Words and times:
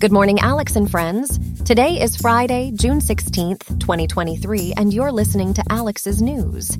Good 0.00 0.12
morning, 0.12 0.38
Alex 0.38 0.76
and 0.76 0.88
friends. 0.88 1.40
Today 1.64 2.00
is 2.00 2.16
Friday, 2.16 2.70
June 2.76 3.00
16th, 3.00 3.80
2023, 3.80 4.74
and 4.76 4.94
you're 4.94 5.10
listening 5.10 5.52
to 5.54 5.64
Alex's 5.70 6.22
News. 6.22 6.70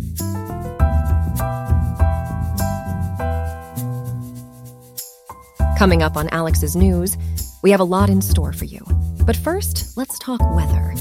Coming 5.76 6.00
up 6.00 6.16
on 6.16 6.28
Alex's 6.28 6.76
News, 6.76 7.16
we 7.60 7.72
have 7.72 7.80
a 7.80 7.84
lot 7.84 8.08
in 8.08 8.22
store 8.22 8.52
for 8.52 8.66
you. 8.66 8.86
But 9.26 9.36
first, 9.36 9.96
let's 9.96 10.16
talk 10.20 10.40
weather. 10.54 10.94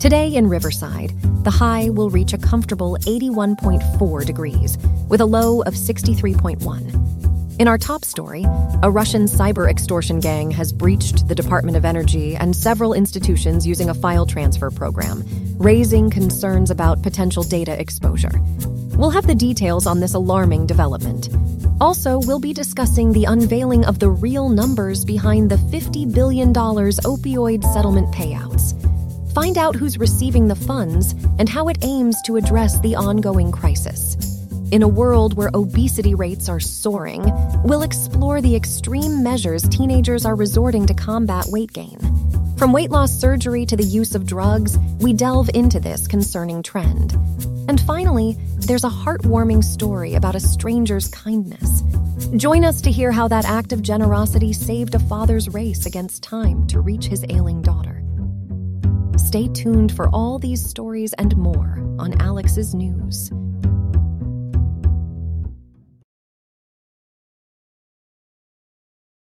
Today 0.00 0.34
in 0.34 0.48
Riverside, 0.48 1.12
the 1.44 1.52
high 1.52 1.90
will 1.90 2.10
reach 2.10 2.32
a 2.32 2.38
comfortable 2.38 2.96
81.4 3.02 4.26
degrees 4.26 4.76
with 5.08 5.20
a 5.20 5.26
low 5.26 5.62
of 5.62 5.74
63.1. 5.74 7.11
In 7.58 7.68
our 7.68 7.76
top 7.76 8.04
story, 8.04 8.44
a 8.82 8.90
Russian 8.90 9.26
cyber 9.26 9.70
extortion 9.70 10.20
gang 10.20 10.50
has 10.52 10.72
breached 10.72 11.28
the 11.28 11.34
Department 11.34 11.76
of 11.76 11.84
Energy 11.84 12.34
and 12.34 12.56
several 12.56 12.94
institutions 12.94 13.66
using 13.66 13.90
a 13.90 13.94
file 13.94 14.24
transfer 14.24 14.70
program, 14.70 15.22
raising 15.58 16.08
concerns 16.08 16.70
about 16.70 17.02
potential 17.02 17.42
data 17.42 17.78
exposure. 17.78 18.32
We'll 18.96 19.10
have 19.10 19.26
the 19.26 19.34
details 19.34 19.86
on 19.86 20.00
this 20.00 20.14
alarming 20.14 20.66
development. 20.66 21.28
Also, 21.80 22.20
we'll 22.20 22.40
be 22.40 22.54
discussing 22.54 23.12
the 23.12 23.24
unveiling 23.24 23.84
of 23.84 23.98
the 23.98 24.10
real 24.10 24.48
numbers 24.48 25.04
behind 25.04 25.50
the 25.50 25.56
$50 25.56 26.12
billion 26.12 26.52
opioid 26.54 27.64
settlement 27.74 28.12
payouts. 28.14 28.72
Find 29.34 29.58
out 29.58 29.76
who's 29.76 29.98
receiving 29.98 30.48
the 30.48 30.56
funds 30.56 31.12
and 31.38 31.48
how 31.48 31.68
it 31.68 31.84
aims 31.84 32.20
to 32.22 32.36
address 32.36 32.80
the 32.80 32.96
ongoing 32.96 33.52
crisis. 33.52 34.01
In 34.72 34.82
a 34.82 34.88
world 34.88 35.34
where 35.34 35.50
obesity 35.52 36.14
rates 36.14 36.48
are 36.48 36.58
soaring, 36.58 37.30
we'll 37.62 37.82
explore 37.82 38.40
the 38.40 38.56
extreme 38.56 39.22
measures 39.22 39.68
teenagers 39.68 40.24
are 40.24 40.34
resorting 40.34 40.86
to 40.86 40.94
combat 40.94 41.44
weight 41.48 41.74
gain. 41.74 41.98
From 42.56 42.72
weight 42.72 42.90
loss 42.90 43.12
surgery 43.12 43.66
to 43.66 43.76
the 43.76 43.84
use 43.84 44.14
of 44.14 44.24
drugs, 44.24 44.78
we 44.98 45.12
delve 45.12 45.50
into 45.52 45.78
this 45.78 46.06
concerning 46.06 46.62
trend. 46.62 47.12
And 47.68 47.82
finally, 47.82 48.38
there's 48.60 48.84
a 48.84 48.88
heartwarming 48.88 49.62
story 49.62 50.14
about 50.14 50.36
a 50.36 50.40
stranger's 50.40 51.08
kindness. 51.08 51.82
Join 52.38 52.64
us 52.64 52.80
to 52.80 52.90
hear 52.90 53.12
how 53.12 53.28
that 53.28 53.44
act 53.44 53.74
of 53.74 53.82
generosity 53.82 54.54
saved 54.54 54.94
a 54.94 55.00
father's 55.00 55.50
race 55.50 55.84
against 55.84 56.22
time 56.22 56.66
to 56.68 56.80
reach 56.80 57.04
his 57.04 57.26
ailing 57.28 57.60
daughter. 57.60 58.02
Stay 59.18 59.48
tuned 59.48 59.94
for 59.94 60.08
all 60.14 60.38
these 60.38 60.64
stories 60.64 61.12
and 61.18 61.36
more 61.36 61.76
on 61.98 62.18
Alex's 62.22 62.74
News. 62.74 63.30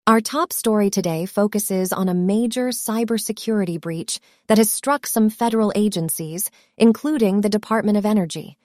Our 0.08 0.22
top 0.22 0.53
story 0.53 0.89
today 0.89 1.25
focuses 1.25 1.91
on 1.91 2.08
a 2.08 2.13
major 2.13 2.69
cybersecurity 2.69 3.81
breach 3.81 4.22
that 4.47 4.58
has 4.58 4.69
struck 4.69 5.05
some 5.05 5.30
federal 5.30 5.73
agencies, 5.75 6.49
including 6.77 7.41
the 7.41 7.49
Department 7.49 7.97
of 7.97 8.05
Energy. 8.05 8.58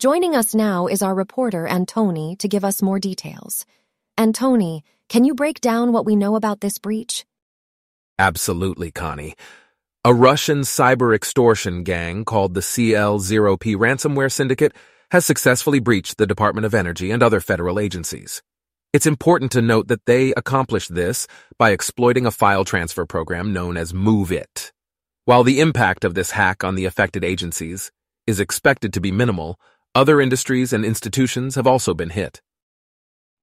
Joining 0.00 0.34
us 0.34 0.56
now 0.56 0.88
is 0.88 1.00
our 1.00 1.14
reporter, 1.14 1.68
Antony, 1.68 2.34
to 2.40 2.48
give 2.48 2.64
us 2.64 2.82
more 2.82 2.98
details. 2.98 3.64
Antony, 4.16 4.82
can 5.08 5.24
you 5.24 5.36
break 5.36 5.60
down 5.60 5.92
what 5.92 6.04
we 6.04 6.16
know 6.16 6.34
about 6.34 6.62
this 6.62 6.78
breach? 6.80 7.24
Absolutely, 8.18 8.90
Connie. 8.90 9.36
A 10.04 10.12
Russian 10.12 10.62
cyber 10.62 11.14
extortion 11.14 11.84
gang 11.84 12.24
called 12.24 12.54
the 12.54 12.60
CL0P 12.60 13.76
ransomware 13.76 14.32
syndicate 14.32 14.72
has 15.12 15.24
successfully 15.24 15.78
breached 15.78 16.18
the 16.18 16.26
Department 16.26 16.66
of 16.66 16.74
Energy 16.74 17.12
and 17.12 17.22
other 17.22 17.38
federal 17.38 17.78
agencies. 17.78 18.42
It's 18.92 19.06
important 19.06 19.52
to 19.52 19.60
note 19.60 19.88
that 19.88 20.06
they 20.06 20.32
accomplished 20.32 20.94
this 20.94 21.26
by 21.58 21.70
exploiting 21.72 22.24
a 22.24 22.30
file 22.30 22.64
transfer 22.64 23.04
program 23.04 23.52
known 23.52 23.76
as 23.76 23.92
MOVEit. 23.92 24.72
While 25.26 25.44
the 25.44 25.60
impact 25.60 26.04
of 26.04 26.14
this 26.14 26.30
hack 26.30 26.64
on 26.64 26.74
the 26.74 26.86
affected 26.86 27.22
agencies 27.22 27.92
is 28.26 28.40
expected 28.40 28.94
to 28.94 29.00
be 29.00 29.12
minimal, 29.12 29.60
other 29.94 30.22
industries 30.22 30.72
and 30.72 30.86
institutions 30.86 31.54
have 31.56 31.66
also 31.66 31.92
been 31.92 32.08
hit. 32.08 32.40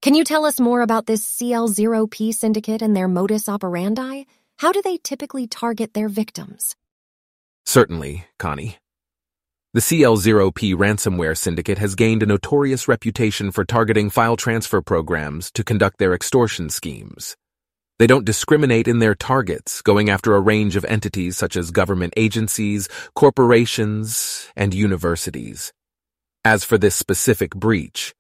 Can 0.02 0.16
you 0.16 0.24
tell 0.24 0.46
us 0.46 0.60
more 0.60 0.82
about 0.82 1.06
this 1.06 1.24
CL0P 1.40 2.34
syndicate 2.34 2.82
and 2.82 2.96
their 2.96 3.08
modus 3.08 3.48
operandi? 3.48 4.24
How 4.58 4.72
do 4.72 4.82
they 4.82 4.98
typically 4.98 5.46
target 5.46 5.94
their 5.94 6.10
victims? 6.10 6.76
Certainly, 7.66 8.26
Connie. 8.40 8.78
The 9.76 9.82
CL0P 9.82 10.74
ransomware 10.74 11.38
syndicate 11.38 11.80
has 11.80 11.96
gained 11.96 12.24
a 12.24 12.26
notorious 12.26 12.88
reputation 12.88 13.52
for 13.52 13.66
targeting 13.66 14.10
file 14.10 14.38
transfer 14.38 14.82
programs 14.82 15.52
to 15.52 15.66
conduct 15.66 15.98
their 15.98 16.14
extortion 16.14 16.70
schemes. 16.70 17.36
They 18.00 18.08
don't 18.08 18.24
discriminate 18.24 18.88
in 18.88 19.00
their 19.00 19.16
targets, 19.16 19.82
going 19.82 20.10
after 20.10 20.34
a 20.34 20.40
range 20.40 20.78
of 20.78 20.86
entities 20.86 21.36
such 21.36 21.58
as 21.58 21.72
government 21.72 22.14
agencies, 22.16 22.88
corporations, 23.16 24.50
and 24.56 24.74
universities. 24.74 25.74
As 26.46 26.64
for 26.64 26.78
this 26.78 26.96
specific 26.96 27.54
breach, 27.54 28.16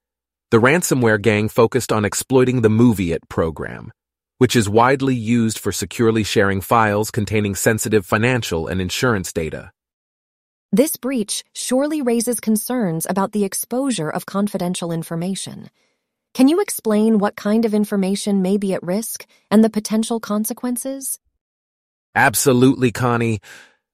the 0.51 0.59
ransomware 0.59 1.21
gang 1.21 1.47
focused 1.47 1.93
on 1.93 2.03
exploiting 2.03 2.63
the 2.63 2.69
MOVEit 2.69 3.29
program, 3.29 3.93
which 4.39 4.57
is 4.57 4.67
widely 4.67 5.15
used 5.15 5.57
for 5.57 5.71
securely 5.71 6.25
sharing 6.25 6.59
files 6.59 7.11
containing 7.11 7.55
sensitive 7.55 8.05
financial 8.05 8.67
and 8.67 8.81
insurance 8.81 9.31
data. 9.31 9.71
This 10.75 10.97
breach 10.97 11.45
surely 11.53 12.01
raises 12.01 12.41
concerns 12.41 13.07
about 13.09 13.31
the 13.31 13.45
exposure 13.45 14.09
of 14.09 14.25
confidential 14.25 14.91
information. 14.91 15.69
Can 16.33 16.49
you 16.49 16.59
explain 16.59 17.17
what 17.17 17.37
kind 17.37 17.63
of 17.63 17.73
information 17.73 18.41
may 18.41 18.57
be 18.57 18.73
at 18.73 18.83
risk 18.83 19.25
and 19.49 19.63
the 19.63 19.69
potential 19.69 20.19
consequences? 20.19 21.17
Absolutely, 22.13 22.91
Connie. 22.91 23.39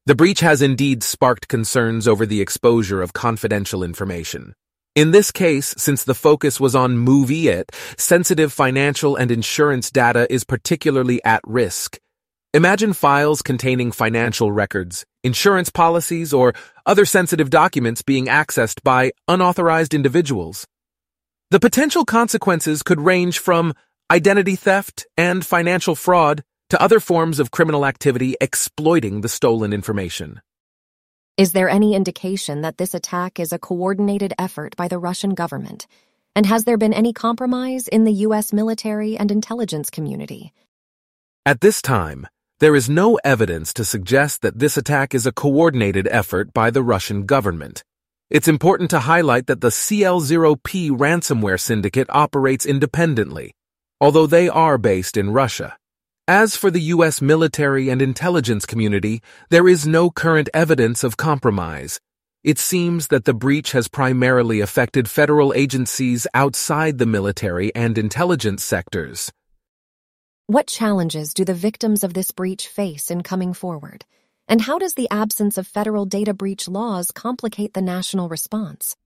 The 0.07 0.15
breach 0.15 0.39
has 0.39 0.63
indeed 0.63 1.03
sparked 1.03 1.47
concerns 1.47 2.07
over 2.07 2.25
the 2.25 2.41
exposure 2.41 3.03
of 3.03 3.13
confidential 3.13 3.83
information. 3.83 4.55
In 4.95 5.11
this 5.11 5.31
case, 5.31 5.75
since 5.77 6.03
the 6.03 6.15
focus 6.15 6.59
was 6.59 6.73
on 6.73 6.97
MOVEit, 6.97 7.65
sensitive 7.99 8.51
financial 8.51 9.15
and 9.15 9.29
insurance 9.29 9.91
data 9.91 10.25
is 10.33 10.43
particularly 10.43 11.23
at 11.23 11.41
risk. 11.45 11.99
Imagine 12.55 12.93
files 12.93 13.43
containing 13.43 13.91
financial 13.91 14.51
records, 14.51 15.05
insurance 15.23 15.69
policies, 15.69 16.33
or 16.33 16.53
other 16.85 17.05
sensitive 17.05 17.49
documents 17.49 18.01
being 18.01 18.25
accessed 18.27 18.83
by 18.83 19.11
unauthorized 19.27 19.93
individuals. 19.93 20.65
The 21.51 21.59
potential 21.59 22.05
consequences 22.05 22.83
could 22.83 23.01
range 23.01 23.39
from 23.39 23.73
identity 24.09 24.55
theft 24.55 25.05
and 25.17 25.45
financial 25.45 25.95
fraud 25.95 26.43
to 26.69 26.81
other 26.81 26.99
forms 26.99 27.39
of 27.39 27.51
criminal 27.51 27.85
activity 27.85 28.35
exploiting 28.39 29.21
the 29.21 29.29
stolen 29.29 29.73
information. 29.73 30.41
Is 31.37 31.53
there 31.53 31.69
any 31.69 31.95
indication 31.95 32.61
that 32.61 32.77
this 32.77 32.93
attack 32.93 33.39
is 33.39 33.51
a 33.51 33.59
coordinated 33.59 34.33
effort 34.37 34.75
by 34.75 34.87
the 34.87 34.99
Russian 34.99 35.33
government? 35.33 35.87
And 36.35 36.45
has 36.45 36.63
there 36.63 36.77
been 36.77 36.93
any 36.93 37.11
compromise 37.11 37.87
in 37.87 38.05
the 38.05 38.13
U.S. 38.27 38.53
military 38.53 39.17
and 39.17 39.31
intelligence 39.31 39.89
community? 39.89 40.53
At 41.45 41.59
this 41.59 41.81
time, 41.81 42.27
there 42.61 42.75
is 42.75 42.87
no 42.87 43.19
evidence 43.23 43.73
to 43.73 43.83
suggest 43.83 44.43
that 44.43 44.59
this 44.59 44.77
attack 44.77 45.15
is 45.15 45.25
a 45.25 45.31
coordinated 45.31 46.07
effort 46.11 46.53
by 46.53 46.69
the 46.69 46.83
Russian 46.83 47.25
government. 47.25 47.83
It's 48.29 48.47
important 48.47 48.91
to 48.91 48.99
highlight 48.99 49.47
that 49.47 49.61
the 49.61 49.69
CL0P 49.69 50.91
ransomware 50.91 51.59
syndicate 51.59 52.05
operates 52.11 52.67
independently, 52.67 53.55
although 53.99 54.27
they 54.27 54.47
are 54.47 54.77
based 54.77 55.17
in 55.17 55.33
Russia. 55.33 55.75
As 56.27 56.55
for 56.55 56.69
the 56.69 56.93
U.S. 56.93 57.19
military 57.19 57.89
and 57.89 57.99
intelligence 57.99 58.67
community, 58.67 59.23
there 59.49 59.67
is 59.67 59.87
no 59.87 60.11
current 60.11 60.47
evidence 60.53 61.03
of 61.03 61.17
compromise. 61.17 61.99
It 62.43 62.59
seems 62.59 63.07
that 63.07 63.25
the 63.25 63.33
breach 63.33 63.71
has 63.71 63.87
primarily 63.87 64.59
affected 64.59 65.09
federal 65.09 65.51
agencies 65.55 66.27
outside 66.35 66.99
the 66.99 67.07
military 67.07 67.73
and 67.73 67.97
intelligence 67.97 68.63
sectors. 68.63 69.31
What 70.47 70.67
challenges 70.67 71.33
do 71.33 71.45
the 71.45 71.53
victims 71.53 72.03
of 72.03 72.13
this 72.13 72.31
breach 72.31 72.67
face 72.67 73.09
in 73.09 73.23
coming 73.23 73.53
forward? 73.53 74.03
And 74.47 74.59
how 74.59 74.79
does 74.79 74.95
the 74.95 75.07
absence 75.09 75.57
of 75.57 75.65
federal 75.65 76.05
data 76.05 76.33
breach 76.33 76.67
laws 76.67 77.11
complicate 77.11 77.73
the 77.73 77.81
national 77.81 78.27
response? 78.27 78.97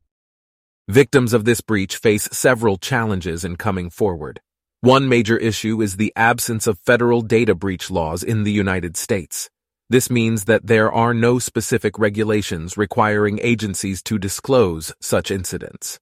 Victims 0.88 1.34
of 1.34 1.46
this 1.46 1.62
breach 1.62 1.98
face 1.98 2.28
several 2.32 2.78
challenges 2.78 3.44
in 3.44 3.58
coming 3.58 3.90
forward. 3.90 4.42
One 4.82 5.08
major 5.08 5.38
issue 5.38 5.82
is 5.82 5.98
the 5.98 6.14
absence 6.16 6.68
of 6.68 6.80
federal 6.80 7.22
data 7.22 7.54
breach 7.54 7.92
laws 7.92 8.24
in 8.24 8.44
the 8.44 8.52
United 8.52 8.98
States. 8.98 9.50
This 9.90 10.10
means 10.10 10.46
that 10.46 10.66
there 10.66 10.92
are 10.92 11.14
no 11.14 11.38
specific 11.38 12.00
regulations 12.00 12.76
requiring 12.76 13.40
agencies 13.42 14.02
to 14.04 14.18
disclose 14.18 14.94
such 15.00 15.30
incidents. 15.30 16.00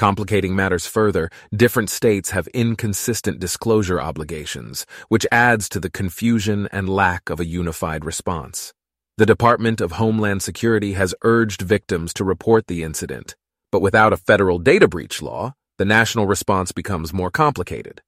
Complicating 0.00 0.56
matters 0.56 0.86
further, 0.86 1.28
different 1.54 1.90
states 1.90 2.30
have 2.30 2.48
inconsistent 2.54 3.38
disclosure 3.38 4.00
obligations, 4.00 4.86
which 5.08 5.26
adds 5.30 5.68
to 5.68 5.78
the 5.78 5.90
confusion 5.90 6.66
and 6.72 6.88
lack 6.88 7.28
of 7.28 7.38
a 7.38 7.44
unified 7.44 8.06
response. 8.06 8.72
The 9.18 9.26
Department 9.26 9.78
of 9.82 9.92
Homeland 9.92 10.42
Security 10.42 10.94
has 10.94 11.14
urged 11.22 11.60
victims 11.60 12.14
to 12.14 12.24
report 12.24 12.66
the 12.66 12.82
incident, 12.82 13.36
but 13.70 13.82
without 13.82 14.14
a 14.14 14.16
federal 14.16 14.58
data 14.58 14.88
breach 14.88 15.20
law, 15.20 15.52
the 15.76 15.84
national 15.84 16.26
response 16.26 16.72
becomes 16.72 17.12
more 17.12 17.30
complicated. 17.30 18.00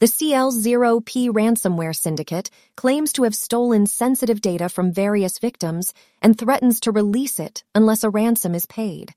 The 0.00 0.12
CL0P 0.12 1.30
ransomware 1.30 1.96
syndicate 1.96 2.50
claims 2.76 3.14
to 3.14 3.22
have 3.22 3.34
stolen 3.34 3.86
sensitive 3.86 4.42
data 4.42 4.68
from 4.68 4.92
various 4.92 5.38
victims 5.38 5.94
and 6.20 6.36
threatens 6.36 6.80
to 6.80 6.92
release 6.92 7.40
it 7.40 7.64
unless 7.74 8.04
a 8.04 8.10
ransom 8.10 8.54
is 8.54 8.66
paid. 8.66 9.14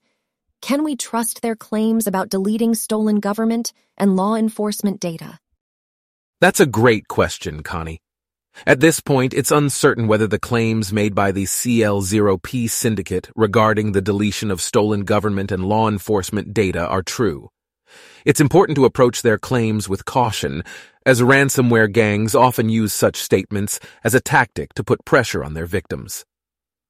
Can 0.65 0.83
we 0.83 0.95
trust 0.95 1.43
their 1.43 1.55
claims 1.55 2.07
about 2.07 2.29
deleting 2.29 2.73
stolen 2.73 3.19
government 3.19 3.71
and 3.97 4.15
law 4.15 4.33
enforcement 4.33 4.99
data? 4.99 5.37
That's 6.41 6.59
a 6.59 6.65
great 6.65 7.07
question, 7.07 7.61
Connie. 7.61 7.99
At 8.65 8.79
this 8.79 8.99
point, 8.99 9.35
it's 9.35 9.51
uncertain 9.51 10.07
whether 10.07 10.25
the 10.25 10.39
claims 10.39 10.91
made 10.91 11.13
by 11.13 11.31
the 11.31 11.43
CL0P 11.43 12.67
syndicate 12.67 13.29
regarding 13.35 13.91
the 13.91 14.01
deletion 14.01 14.49
of 14.49 14.59
stolen 14.59 15.03
government 15.03 15.51
and 15.51 15.65
law 15.65 15.87
enforcement 15.87 16.51
data 16.51 16.87
are 16.87 17.03
true. 17.03 17.49
It's 18.25 18.41
important 18.41 18.75
to 18.77 18.85
approach 18.85 19.21
their 19.21 19.37
claims 19.37 19.87
with 19.87 20.05
caution, 20.05 20.63
as 21.05 21.21
ransomware 21.21 21.91
gangs 21.91 22.33
often 22.33 22.69
use 22.69 22.91
such 22.91 23.17
statements 23.17 23.79
as 24.03 24.15
a 24.15 24.19
tactic 24.19 24.73
to 24.73 24.83
put 24.83 25.05
pressure 25.05 25.43
on 25.43 25.53
their 25.53 25.67
victims. 25.67 26.25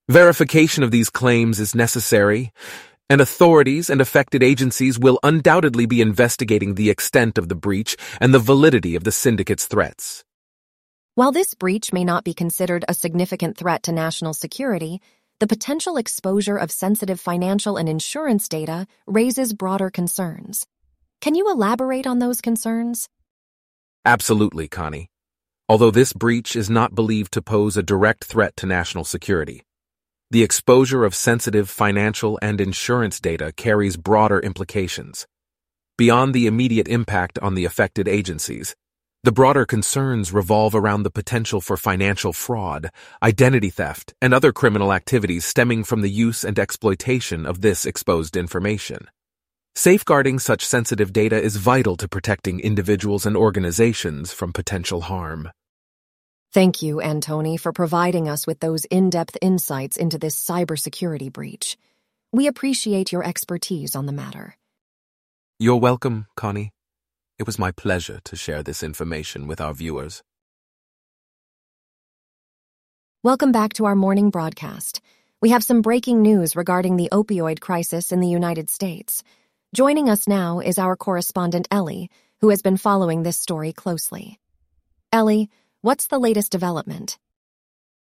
Verification 0.07 0.81
of 0.81 0.91
these 0.91 1.09
claims 1.09 1.59
is 1.59 1.75
necessary, 1.75 2.53
and 3.09 3.21
authorities 3.21 3.89
and 3.89 4.01
affected 4.01 4.41
agencies 4.41 4.97
will 4.97 5.19
undoubtedly 5.23 5.85
be 5.85 6.01
investigating 6.01 6.75
the 6.75 6.89
extent 6.89 7.37
of 7.37 7.49
the 7.49 7.55
breach 7.55 7.95
and 8.19 8.33
the 8.33 8.39
validity 8.39 8.95
of 8.95 9.03
the 9.03 9.11
syndicate's 9.11 9.65
threats. 9.65 10.23
While 11.15 11.31
this 11.31 11.53
breach 11.53 11.93
may 11.93 12.03
not 12.03 12.23
be 12.23 12.33
considered 12.33 12.83
a 12.87 12.93
significant 12.93 13.57
threat 13.57 13.83
to 13.83 13.91
national 13.91 14.33
security, 14.33 15.01
the 15.39 15.47
potential 15.47 15.97
exposure 15.97 16.57
of 16.57 16.71
sensitive 16.71 17.19
financial 17.19 17.77
and 17.77 17.87
insurance 17.87 18.49
data 18.49 18.87
raises 19.05 19.53
broader 19.53 19.89
concerns. 19.89 20.65
Can 21.21 21.35
you 21.35 21.49
elaborate 21.49 22.07
on 22.07 22.19
those 22.19 22.41
concerns? 22.41 23.07
Absolutely, 24.05 24.67
Connie. 24.67 25.09
Although 25.67 25.91
this 25.91 26.13
breach 26.13 26.55
is 26.55 26.69
not 26.69 26.93
believed 26.93 27.33
to 27.33 27.41
pose 27.41 27.75
a 27.75 27.83
direct 27.83 28.23
threat 28.23 28.55
to 28.57 28.65
national 28.65 29.03
security, 29.03 29.63
the 30.31 30.43
exposure 30.43 31.05
of 31.05 31.13
sensitive 31.13 31.69
financial 31.69 32.39
and 32.41 32.59
insurance 32.59 33.19
data 33.19 33.53
carries 33.55 33.95
broader 33.95 34.39
implications. 34.39 35.27
Beyond 35.97 36.33
the 36.33 36.47
immediate 36.47 36.87
impact 36.87 37.37
on 37.39 37.55
the 37.55 37.65
affected 37.65 38.07
agencies, 38.07 38.75
the 39.23 39.31
broader 39.31 39.65
concerns 39.65 40.33
revolve 40.33 40.75
around 40.75 41.03
the 41.03 41.09
potential 41.09 41.61
for 41.61 41.77
financial 41.77 42.33
fraud, 42.33 42.91
identity 43.23 43.69
theft, 43.69 44.13
and 44.21 44.33
other 44.33 44.51
criminal 44.51 44.93
activities 44.93 45.45
stemming 45.45 45.83
from 45.83 46.01
the 46.01 46.09
use 46.09 46.43
and 46.43 46.59
exploitation 46.59 47.45
of 47.45 47.61
this 47.61 47.85
exposed 47.85 48.35
information. 48.35 49.07
Safeguarding 49.75 50.39
such 50.39 50.65
sensitive 50.65 51.11
data 51.11 51.41
is 51.41 51.57
vital 51.57 51.97
to 51.97 52.07
protecting 52.07 52.59
individuals 52.59 53.25
and 53.25 53.35
organizations 53.35 54.31
from 54.31 54.53
potential 54.53 55.01
harm. 55.01 55.49
Thank 56.55 56.81
you, 56.81 57.01
Antony, 57.01 57.57
for 57.57 57.73
providing 57.73 58.29
us 58.29 58.47
with 58.47 58.61
those 58.61 58.85
in-depth 58.85 59.35
insights 59.41 59.97
into 59.97 60.17
this 60.17 60.41
cybersecurity 60.41 61.29
breach. 61.29 61.75
We 62.31 62.47
appreciate 62.47 63.11
your 63.11 63.25
expertise 63.25 63.93
on 63.93 64.05
the 64.05 64.13
matter. 64.13 64.55
You're 65.59 65.75
welcome, 65.75 66.27
Connie. 66.37 66.71
It 67.37 67.45
was 67.45 67.59
my 67.59 67.71
pleasure 67.71 68.21
to 68.23 68.37
share 68.37 68.63
this 68.63 68.83
information 68.83 69.47
with 69.47 69.59
our 69.59 69.73
viewers. 69.73 70.23
Welcome 73.21 73.51
back 73.51 73.73
to 73.73 73.83
our 73.83 73.95
morning 73.95 74.29
broadcast. 74.29 75.01
We 75.41 75.49
have 75.49 75.61
some 75.61 75.81
breaking 75.81 76.21
news 76.21 76.55
regarding 76.55 76.95
the 76.95 77.09
opioid 77.11 77.59
crisis 77.59 78.13
in 78.13 78.21
the 78.21 78.29
United 78.29 78.69
States. 78.69 79.23
Joining 79.73 80.09
us 80.09 80.25
now 80.25 80.61
is 80.61 80.79
our 80.79 80.95
correspondent 80.95 81.67
Ellie, 81.69 82.09
who 82.39 82.47
has 82.47 82.61
been 82.61 82.77
following 82.77 83.23
this 83.23 83.35
story 83.35 83.73
closely. 83.73 84.39
Ellie, 85.11 85.49
what's 85.85 86.07
the 86.07 86.17
latest 86.17 86.51
development? 86.51 87.19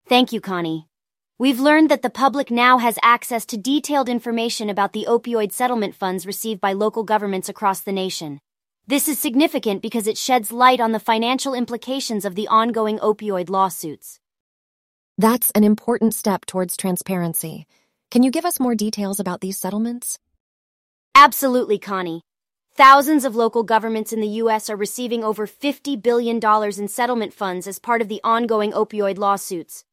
Thank 0.09 0.33
you, 0.33 0.41
Connie. 0.41 0.87
We've 1.37 1.59
learned 1.59 1.91
that 1.91 2.01
the 2.01 2.09
public 2.09 2.49
now 2.49 2.79
has 2.79 2.97
access 3.03 3.45
to 3.45 3.55
detailed 3.55 4.09
information 4.09 4.67
about 4.71 4.93
the 4.93 5.05
opioid 5.07 5.51
settlement 5.51 5.93
funds 5.93 6.25
received 6.25 6.59
by 6.59 6.73
local 6.73 7.03
governments 7.03 7.49
across 7.49 7.81
the 7.81 7.91
nation. 7.91 8.39
This 8.87 9.07
is 9.07 9.19
significant 9.19 9.83
because 9.83 10.07
it 10.07 10.17
sheds 10.17 10.51
light 10.51 10.81
on 10.81 10.91
the 10.91 10.99
financial 10.99 11.53
implications 11.53 12.25
of 12.25 12.33
the 12.33 12.47
ongoing 12.47 12.97
opioid 12.97 13.47
lawsuits. 13.47 14.19
That's 15.19 15.51
an 15.51 15.63
important 15.63 16.15
step 16.15 16.47
towards 16.47 16.77
transparency. 16.77 17.67
Can 18.09 18.23
you 18.23 18.31
give 18.31 18.45
us 18.45 18.59
more 18.59 18.73
details 18.73 19.19
about 19.19 19.41
these 19.41 19.59
settlements? 19.59 20.17
Absolutely, 21.13 21.77
Connie. 21.77 22.23
Thousands 22.77 23.25
of 23.25 23.35
local 23.35 23.63
governments 23.63 24.13
in 24.13 24.21
the 24.21 24.37
U.S. 24.43 24.69
are 24.69 24.75
receiving 24.75 25.23
over 25.23 25.47
$50 25.47 25.99
billion 25.99 26.39
in 26.77 26.87
settlement 26.87 27.33
funds 27.33 27.65
as 27.65 27.79
part 27.79 28.03
of 28.03 28.07
the 28.07 28.21
ongoing 28.23 28.71
opioid 28.71 29.17
lawsuits. 29.17 29.83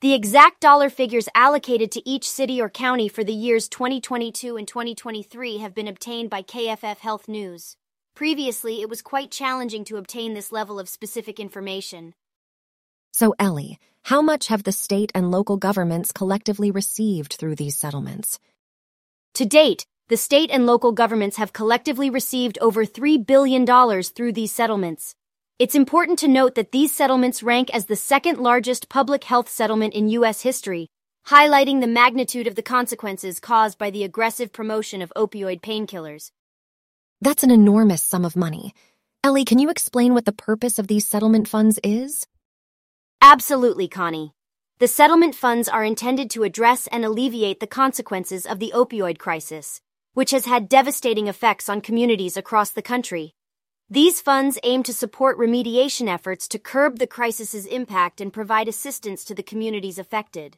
The 0.00 0.12
exact 0.12 0.58
dollar 0.60 0.90
figures 0.90 1.28
allocated 1.36 1.92
to 1.92 2.02
each 2.04 2.28
city 2.28 2.60
or 2.60 2.68
county 2.68 3.06
for 3.06 3.22
the 3.22 3.32
years 3.32 3.68
2022 3.68 4.56
and 4.56 4.66
2023 4.66 5.58
have 5.58 5.72
been 5.72 5.86
obtained 5.86 6.30
by 6.30 6.42
KFF 6.42 6.98
Health 6.98 7.28
News. 7.28 7.76
Previously, 8.16 8.82
it 8.82 8.88
was 8.88 9.02
quite 9.02 9.30
challenging 9.30 9.84
to 9.84 9.96
obtain 9.96 10.34
this 10.34 10.50
level 10.50 10.80
of 10.80 10.88
specific 10.88 11.38
information. 11.38 12.12
So, 13.12 13.36
Ellie, 13.38 13.78
how 14.02 14.20
much 14.20 14.48
have 14.48 14.64
the 14.64 14.72
state 14.72 15.12
and 15.14 15.30
local 15.30 15.58
governments 15.58 16.10
collectively 16.10 16.72
received 16.72 17.34
through 17.34 17.54
these 17.54 17.76
settlements? 17.76 18.40
To 19.34 19.46
date, 19.46 19.86
the 20.12 20.18
state 20.18 20.50
and 20.50 20.66
local 20.66 20.92
governments 20.92 21.38
have 21.38 21.54
collectively 21.54 22.10
received 22.10 22.58
over 22.60 22.84
$3 22.84 23.26
billion 23.26 23.64
through 24.02 24.32
these 24.32 24.52
settlements. 24.52 25.14
It's 25.58 25.74
important 25.74 26.18
to 26.18 26.28
note 26.28 26.54
that 26.54 26.70
these 26.70 26.94
settlements 26.94 27.42
rank 27.42 27.70
as 27.72 27.86
the 27.86 27.96
second 27.96 28.36
largest 28.38 28.90
public 28.90 29.24
health 29.24 29.48
settlement 29.48 29.94
in 29.94 30.10
U.S. 30.10 30.42
history, 30.42 30.88
highlighting 31.28 31.80
the 31.80 31.86
magnitude 31.86 32.46
of 32.46 32.56
the 32.56 32.68
consequences 32.76 33.40
caused 33.40 33.78
by 33.78 33.88
the 33.88 34.04
aggressive 34.04 34.52
promotion 34.52 35.00
of 35.00 35.10
opioid 35.16 35.62
painkillers. 35.62 36.30
That's 37.22 37.42
an 37.42 37.50
enormous 37.50 38.02
sum 38.02 38.26
of 38.26 38.36
money. 38.36 38.74
Ellie, 39.24 39.46
can 39.46 39.58
you 39.58 39.70
explain 39.70 40.12
what 40.12 40.26
the 40.26 40.40
purpose 40.48 40.78
of 40.78 40.88
these 40.88 41.08
settlement 41.08 41.48
funds 41.48 41.80
is? 41.82 42.26
Absolutely, 43.22 43.88
Connie. 43.88 44.34
The 44.78 44.88
settlement 44.88 45.34
funds 45.34 45.70
are 45.70 45.84
intended 45.84 46.28
to 46.32 46.42
address 46.42 46.86
and 46.88 47.02
alleviate 47.02 47.60
the 47.60 47.66
consequences 47.66 48.44
of 48.44 48.58
the 48.58 48.72
opioid 48.74 49.16
crisis 49.16 49.80
which 50.14 50.30
has 50.30 50.46
had 50.46 50.68
devastating 50.68 51.28
effects 51.28 51.68
on 51.68 51.80
communities 51.80 52.36
across 52.36 52.70
the 52.70 52.82
country. 52.82 53.34
These 53.90 54.20
funds 54.20 54.58
aim 54.62 54.82
to 54.84 54.92
support 54.92 55.38
remediation 55.38 56.08
efforts 56.08 56.48
to 56.48 56.58
curb 56.58 56.98
the 56.98 57.06
crisis's 57.06 57.66
impact 57.66 58.20
and 58.20 58.32
provide 58.32 58.68
assistance 58.68 59.24
to 59.24 59.34
the 59.34 59.42
communities 59.42 59.98
affected. 59.98 60.56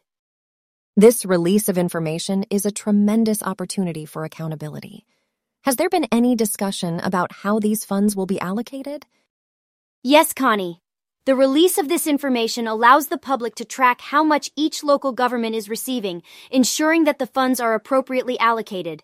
This 0.97 1.25
release 1.25 1.69
of 1.69 1.77
information 1.77 2.45
is 2.51 2.65
a 2.65 2.71
tremendous 2.71 3.43
opportunity 3.43 4.07
for 4.07 4.25
accountability. 4.25 5.05
Has 5.65 5.77
there 5.77 5.89
been 5.89 6.07
any 6.13 6.37
discussion 6.37 7.01
about 7.01 7.33
how 7.33 7.59
these 7.59 7.85
funds 7.85 8.15
will 8.15 8.27
be 8.27 8.39
allocated? 8.39 9.07
Yes, 10.05 10.33
Connie. 10.33 10.81
The 11.27 11.35
release 11.35 11.79
of 11.79 11.89
this 11.89 12.07
information 12.07 12.67
allows 12.67 13.09
the 13.09 13.17
public 13.17 13.55
to 13.55 13.65
track 13.65 14.03
how 14.03 14.23
much 14.23 14.51
each 14.55 14.85
local 14.85 15.11
government 15.13 15.57
is 15.57 15.71
receiving, 15.71 16.23
ensuring 16.51 17.05
that 17.05 17.19
the 17.19 17.27
funds 17.27 17.61
are 17.61 17.75
appropriately 17.75 18.39
allocated. 18.39 19.03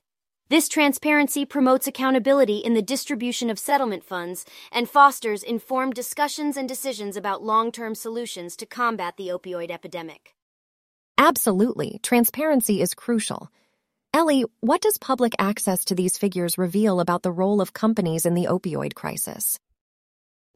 This 0.50 0.68
transparency 0.68 1.44
promotes 1.44 1.86
accountability 1.86 2.56
in 2.56 2.74
the 2.74 2.82
distribution 2.82 3.50
of 3.50 3.58
settlement 3.60 4.02
funds 4.02 4.44
and 4.72 4.90
fosters 4.90 5.44
informed 5.44 5.94
discussions 5.94 6.56
and 6.56 6.68
decisions 6.68 7.16
about 7.16 7.44
long 7.44 7.70
term 7.70 7.94
solutions 7.94 8.56
to 8.56 8.66
combat 8.66 9.14
the 9.16 9.28
opioid 9.28 9.70
epidemic. 9.70 10.34
Absolutely. 11.16 12.00
Transparency 12.02 12.80
is 12.80 12.94
crucial. 12.94 13.48
Ellie, 14.12 14.44
what 14.58 14.80
does 14.80 14.98
public 14.98 15.34
access 15.38 15.84
to 15.84 15.94
these 15.94 16.18
figures 16.18 16.58
reveal 16.58 16.98
about 16.98 17.22
the 17.22 17.30
role 17.30 17.60
of 17.60 17.72
companies 17.72 18.26
in 18.26 18.34
the 18.34 18.46
opioid 18.46 18.94
crisis? 18.94 19.60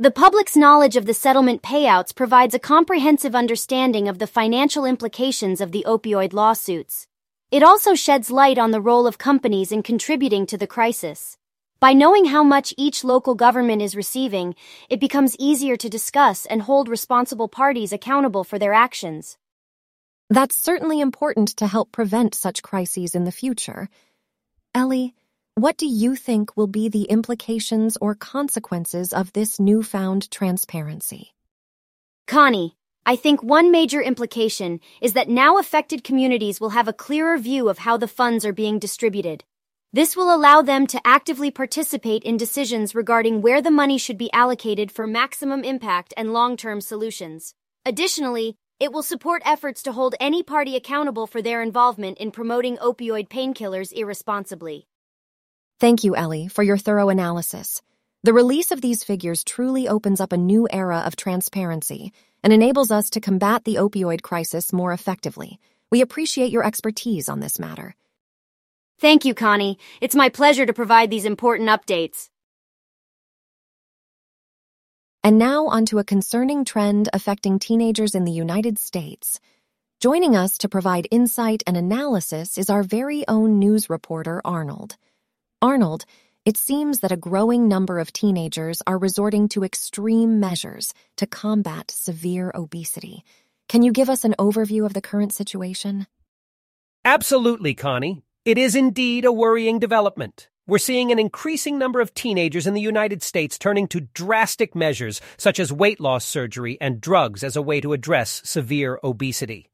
The 0.00 0.10
public's 0.10 0.56
knowledge 0.56 0.96
of 0.96 1.06
the 1.06 1.14
settlement 1.14 1.62
payouts 1.62 2.12
provides 2.12 2.52
a 2.52 2.58
comprehensive 2.58 3.36
understanding 3.36 4.08
of 4.08 4.18
the 4.18 4.26
financial 4.26 4.86
implications 4.86 5.60
of 5.60 5.70
the 5.70 5.84
opioid 5.86 6.32
lawsuits. 6.32 7.06
It 7.50 7.62
also 7.62 7.94
sheds 7.94 8.30
light 8.30 8.58
on 8.58 8.70
the 8.70 8.80
role 8.80 9.06
of 9.06 9.18
companies 9.18 9.70
in 9.70 9.82
contributing 9.82 10.46
to 10.46 10.58
the 10.58 10.66
crisis. 10.66 11.36
By 11.80 11.92
knowing 11.92 12.24
how 12.26 12.42
much 12.42 12.72
each 12.76 13.04
local 13.04 13.34
government 13.34 13.82
is 13.82 13.94
receiving, 13.94 14.54
it 14.88 15.00
becomes 15.00 15.36
easier 15.38 15.76
to 15.76 15.88
discuss 15.88 16.46
and 16.46 16.62
hold 16.62 16.88
responsible 16.88 17.48
parties 17.48 17.92
accountable 17.92 18.42
for 18.42 18.58
their 18.58 18.72
actions. 18.72 19.36
That's 20.30 20.56
certainly 20.56 21.00
important 21.00 21.48
to 21.58 21.66
help 21.66 21.92
prevent 21.92 22.34
such 22.34 22.62
crises 22.62 23.14
in 23.14 23.24
the 23.24 23.32
future. 23.32 23.88
Ellie, 24.74 25.14
what 25.56 25.76
do 25.76 25.86
you 25.86 26.16
think 26.16 26.56
will 26.56 26.66
be 26.66 26.88
the 26.88 27.04
implications 27.04 27.96
or 28.00 28.14
consequences 28.14 29.12
of 29.12 29.32
this 29.32 29.60
newfound 29.60 30.30
transparency? 30.30 31.34
Connie, 32.26 32.76
I 33.06 33.16
think 33.16 33.42
one 33.42 33.70
major 33.70 34.00
implication 34.00 34.80
is 35.02 35.12
that 35.12 35.28
now 35.28 35.58
affected 35.58 36.02
communities 36.02 36.58
will 36.58 36.70
have 36.70 36.88
a 36.88 36.92
clearer 36.94 37.36
view 37.36 37.68
of 37.68 37.78
how 37.78 37.98
the 37.98 38.08
funds 38.08 38.46
are 38.46 38.52
being 38.52 38.78
distributed. 38.78 39.44
This 39.92 40.16
will 40.16 40.34
allow 40.34 40.62
them 40.62 40.86
to 40.86 41.06
actively 41.06 41.50
participate 41.50 42.22
in 42.22 42.38
decisions 42.38 42.94
regarding 42.94 43.42
where 43.42 43.60
the 43.60 43.70
money 43.70 43.98
should 43.98 44.16
be 44.16 44.32
allocated 44.32 44.90
for 44.90 45.06
maximum 45.06 45.64
impact 45.64 46.14
and 46.16 46.32
long-term 46.32 46.80
solutions. 46.80 47.54
Additionally, 47.84 48.56
it 48.80 48.90
will 48.90 49.02
support 49.02 49.42
efforts 49.44 49.82
to 49.82 49.92
hold 49.92 50.14
any 50.18 50.42
party 50.42 50.74
accountable 50.74 51.26
for 51.26 51.42
their 51.42 51.60
involvement 51.60 52.16
in 52.16 52.30
promoting 52.30 52.78
opioid 52.78 53.28
painkillers 53.28 53.92
irresponsibly. 53.92 54.88
Thank 55.78 56.04
you, 56.04 56.16
Ellie, 56.16 56.48
for 56.48 56.62
your 56.62 56.78
thorough 56.78 57.10
analysis. 57.10 57.82
The 58.24 58.32
release 58.32 58.70
of 58.70 58.80
these 58.80 59.04
figures 59.04 59.44
truly 59.44 59.86
opens 59.86 60.18
up 60.18 60.32
a 60.32 60.38
new 60.38 60.66
era 60.72 61.02
of 61.04 61.14
transparency 61.14 62.10
and 62.42 62.54
enables 62.54 62.90
us 62.90 63.10
to 63.10 63.20
combat 63.20 63.64
the 63.64 63.74
opioid 63.74 64.22
crisis 64.22 64.72
more 64.72 64.94
effectively. 64.94 65.60
We 65.90 66.00
appreciate 66.00 66.50
your 66.50 66.64
expertise 66.64 67.28
on 67.28 67.40
this 67.40 67.58
matter. 67.58 67.94
Thank 68.98 69.26
you, 69.26 69.34
Connie. 69.34 69.76
It's 70.00 70.14
my 70.14 70.30
pleasure 70.30 70.64
to 70.64 70.72
provide 70.72 71.10
these 71.10 71.26
important 71.26 71.68
updates. 71.68 72.30
And 75.22 75.36
now 75.36 75.66
onto 75.66 75.98
a 75.98 76.04
concerning 76.04 76.64
trend 76.64 77.10
affecting 77.12 77.58
teenagers 77.58 78.14
in 78.14 78.24
the 78.24 78.32
United 78.32 78.78
States. 78.78 79.38
Joining 80.00 80.34
us 80.34 80.56
to 80.58 80.68
provide 80.70 81.08
insight 81.10 81.62
and 81.66 81.76
analysis 81.76 82.56
is 82.56 82.70
our 82.70 82.84
very 82.84 83.28
own 83.28 83.58
news 83.58 83.90
reporter, 83.90 84.40
Arnold. 84.46 84.96
Arnold, 85.60 86.06
it 86.44 86.58
seems 86.58 87.00
that 87.00 87.12
a 87.12 87.16
growing 87.16 87.68
number 87.68 87.98
of 87.98 88.12
teenagers 88.12 88.82
are 88.86 88.98
resorting 88.98 89.48
to 89.48 89.64
extreme 89.64 90.40
measures 90.40 90.92
to 91.16 91.26
combat 91.26 91.90
severe 91.90 92.52
obesity. 92.54 93.24
Can 93.68 93.82
you 93.82 93.92
give 93.92 94.10
us 94.10 94.24
an 94.24 94.34
overview 94.38 94.84
of 94.84 94.92
the 94.92 95.00
current 95.00 95.32
situation? 95.32 96.06
Absolutely, 97.04 97.74
Connie. 97.74 98.22
It 98.44 98.58
is 98.58 98.76
indeed 98.76 99.24
a 99.24 99.32
worrying 99.32 99.78
development. 99.78 100.48
We're 100.66 100.78
seeing 100.78 101.10
an 101.12 101.18
increasing 101.18 101.78
number 101.78 102.00
of 102.00 102.12
teenagers 102.12 102.66
in 102.66 102.74
the 102.74 102.80
United 102.80 103.22
States 103.22 103.58
turning 103.58 103.88
to 103.88 104.00
drastic 104.00 104.74
measures 104.74 105.20
such 105.38 105.58
as 105.58 105.72
weight 105.72 106.00
loss 106.00 106.26
surgery 106.26 106.76
and 106.80 107.00
drugs 107.00 107.42
as 107.42 107.56
a 107.56 107.62
way 107.62 107.80
to 107.80 107.94
address 107.94 108.42
severe 108.44 108.98
obesity. 109.02 109.70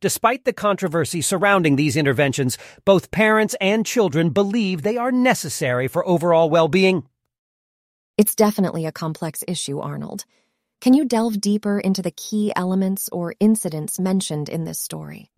Despite 0.00 0.46
the 0.46 0.54
controversy 0.54 1.20
surrounding 1.20 1.76
these 1.76 1.94
interventions, 1.94 2.56
both 2.86 3.10
parents 3.10 3.54
and 3.60 3.84
children 3.84 4.30
believe 4.30 4.80
they 4.80 4.96
are 4.96 5.12
necessary 5.12 5.88
for 5.88 6.06
overall 6.08 6.48
well 6.48 6.68
being. 6.68 7.02
It's 8.16 8.34
definitely 8.34 8.86
a 8.86 8.92
complex 8.92 9.44
issue, 9.46 9.78
Arnold. 9.78 10.24
Can 10.80 10.94
you 10.94 11.04
delve 11.04 11.38
deeper 11.38 11.78
into 11.78 12.00
the 12.00 12.10
key 12.10 12.50
elements 12.56 13.10
or 13.12 13.34
incidents 13.40 14.00
mentioned 14.00 14.48
in 14.48 14.64
this 14.64 14.80
story? 14.80 15.30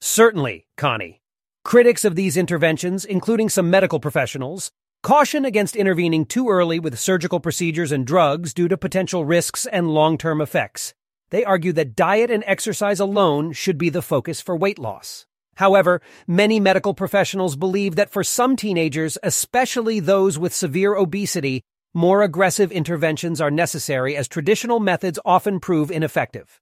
Certainly, 0.00 0.66
Connie. 0.76 1.22
Critics 1.64 2.04
of 2.04 2.16
these 2.16 2.36
interventions, 2.36 3.04
including 3.04 3.48
some 3.48 3.70
medical 3.70 4.00
professionals, 4.00 4.72
caution 5.04 5.44
against 5.44 5.76
intervening 5.76 6.24
too 6.24 6.48
early 6.48 6.80
with 6.80 6.98
surgical 6.98 7.38
procedures 7.38 7.92
and 7.92 8.04
drugs 8.04 8.52
due 8.52 8.66
to 8.66 8.76
potential 8.76 9.24
risks 9.24 9.66
and 9.66 9.88
long 9.88 10.18
term 10.18 10.40
effects. 10.40 10.94
They 11.30 11.44
argue 11.44 11.72
that 11.74 11.96
diet 11.96 12.30
and 12.30 12.44
exercise 12.46 13.00
alone 13.00 13.52
should 13.52 13.78
be 13.78 13.90
the 13.90 14.02
focus 14.02 14.40
for 14.40 14.56
weight 14.56 14.78
loss. 14.78 15.26
However, 15.56 16.00
many 16.26 16.60
medical 16.60 16.94
professionals 16.94 17.56
believe 17.56 17.96
that 17.96 18.10
for 18.10 18.22
some 18.22 18.54
teenagers, 18.54 19.18
especially 19.22 19.98
those 20.00 20.38
with 20.38 20.54
severe 20.54 20.94
obesity, 20.94 21.62
more 21.94 22.22
aggressive 22.22 22.70
interventions 22.70 23.40
are 23.40 23.50
necessary 23.50 24.16
as 24.16 24.28
traditional 24.28 24.78
methods 24.78 25.18
often 25.24 25.58
prove 25.58 25.90
ineffective. 25.90 26.60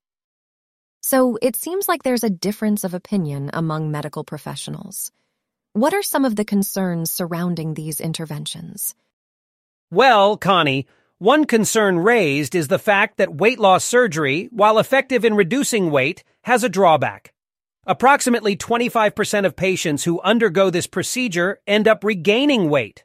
So 1.01 1.37
it 1.41 1.55
seems 1.55 1.87
like 1.87 2.03
there's 2.03 2.23
a 2.23 2.29
difference 2.29 2.83
of 2.83 2.93
opinion 2.93 3.51
among 3.53 3.91
medical 3.91 4.23
professionals. 4.23 5.11
What 5.73 5.93
are 5.93 6.01
some 6.01 6.25
of 6.25 6.35
the 6.35 6.43
concerns 6.43 7.11
surrounding 7.11 7.75
these 7.75 8.01
interventions? 8.01 8.95
Well, 9.91 10.37
Connie, 10.37 10.87
one 11.19 11.45
concern 11.45 11.97
raised 11.97 12.53
is 12.53 12.67
the 12.67 12.77
fact 12.77 13.17
that 13.17 13.33
weight 13.33 13.59
loss 13.59 13.83
surgery, 13.83 14.49
while 14.51 14.77
effective 14.77 15.25
in 15.25 15.33
reducing 15.33 15.89
weight, 15.89 16.23
has 16.43 16.63
a 16.63 16.69
drawback. 16.69 17.33
Approximately 17.87 18.55
25% 18.55 19.45
of 19.45 19.55
patients 19.55 20.03
who 20.03 20.21
undergo 20.21 20.69
this 20.69 20.85
procedure 20.85 21.59
end 21.65 21.87
up 21.87 22.03
regaining 22.03 22.69
weight. 22.69 23.03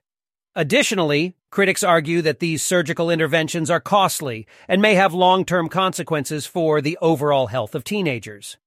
Additionally, 0.54 1.36
critics 1.50 1.82
argue 1.82 2.20
that 2.20 2.40
these 2.40 2.62
surgical 2.62 3.08
interventions 3.08 3.70
are 3.70 3.80
costly 3.80 4.46
and 4.68 4.82
may 4.82 4.94
have 4.94 5.14
long-term 5.14 5.70
consequences 5.70 6.44
for 6.44 6.82
the 6.82 6.98
overall 7.00 7.46
health 7.46 7.74
of 7.74 7.82
teenagers. 7.82 8.58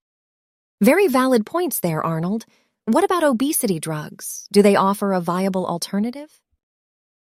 Very 0.81 1.07
valid 1.07 1.45
points 1.45 1.81
there, 1.81 2.03
Arnold. 2.03 2.45
What 2.85 3.03
about 3.03 3.23
obesity 3.23 3.79
drugs? 3.79 4.47
Do 4.51 4.63
they 4.63 4.75
offer 4.75 5.13
a 5.13 5.21
viable 5.21 5.67
alternative? 5.67 6.41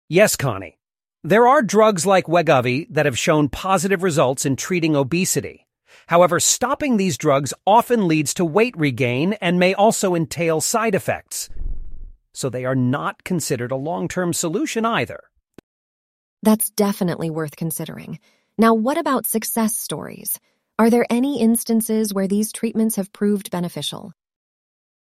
Yes, 0.10 0.36
Connie. 0.36 0.80
There 1.24 1.48
are 1.48 1.62
drugs 1.62 2.06
like 2.06 2.26
Wegovy 2.26 2.88
that 2.92 3.06
have 3.06 3.18
shown 3.18 3.50
positive 3.50 4.04
results 4.04 4.46
in 4.46 4.56
treating 4.56 4.96
obesity. 4.96 5.68
However, 6.08 6.40
stopping 6.40 6.98
these 6.98 7.18
drugs 7.18 7.54
often 7.66 8.08
leads 8.08 8.34
to 8.36 8.46
weight 8.46 8.78
regain 8.78 9.34
and 9.34 9.60
may 9.60 9.74
also 9.74 10.16
entail 10.16 10.62
side 10.62 10.96
effects 10.96 11.50
so 12.38 12.52
they 12.52 12.66
are 12.66 12.76
not 12.76 13.24
considered 13.24 13.72
a 13.72 13.76
long 13.76 14.08
term 14.08 14.32
solution 14.32 14.86
either. 14.86 15.24
That's 16.44 16.70
definitely 16.70 17.32
worth 17.32 17.56
considering. 17.56 18.20
Now, 18.60 18.76
what 18.76 19.00
about 19.00 19.26
success 19.26 19.76
stories? 19.76 20.40
Are 20.78 20.92
there 20.92 21.08
any 21.10 21.42
instances 21.42 22.14
where 22.14 22.28
these 22.28 22.52
treatments 22.52 22.98
have 22.98 23.12
proved 23.12 23.50
beneficial? 23.50 24.14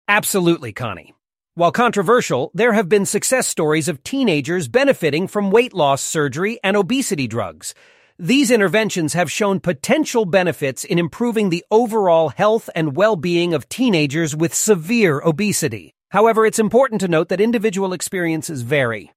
Absolutely, 0.07 0.73
Connie. 0.73 1.15
While 1.55 1.71
controversial, 1.71 2.49
there 2.55 2.73
have 2.73 2.89
been 2.89 3.05
success 3.05 3.47
stories 3.47 3.87
of 3.87 4.03
teenagers 4.03 4.67
benefiting 4.67 5.27
from 5.27 5.51
weight 5.51 5.71
loss 5.71 6.01
surgery 6.01 6.59
and 6.63 6.75
obesity 6.75 7.27
drugs. 7.27 7.75
These 8.17 8.49
interventions 8.49 9.13
have 9.13 9.31
shown 9.31 9.59
potential 9.59 10.25
benefits 10.25 10.83
in 10.83 10.97
improving 10.97 11.51
the 11.51 11.63
overall 11.69 12.29
health 12.29 12.71
and 12.73 12.95
well-being 12.95 13.53
of 13.53 13.69
teenagers 13.69 14.35
with 14.35 14.55
severe 14.55 15.21
obesity. 15.21 15.93
However, 16.09 16.47
it's 16.47 16.57
important 16.57 17.01
to 17.01 17.07
note 17.07 17.29
that 17.29 17.39
individual 17.39 17.93
experiences 17.93 18.63
vary. 18.63 19.11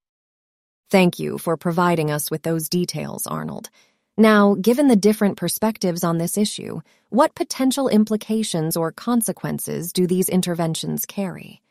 Thank 0.91 1.19
you 1.19 1.39
for 1.39 1.57
providing 1.57 2.11
us 2.11 2.31
with 2.31 2.43
those 2.43 2.69
details, 2.69 3.27
Arnold. 3.27 3.71
Now, 4.19 4.57
given 4.61 4.89
the 4.89 4.95
different 4.97 5.39
perspectives 5.39 6.05
on 6.05 6.19
this 6.19 6.37
issue, 6.37 6.83
what 7.09 7.35
potential 7.35 7.89
implications 7.89 8.77
or 8.77 8.93
consequences 8.93 9.91
do 9.91 10.07
these 10.07 10.29
interventions 10.29 11.07
carry? 11.07 11.63